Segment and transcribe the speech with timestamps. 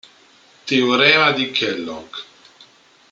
[0.65, 2.13] Teorema di Kellogg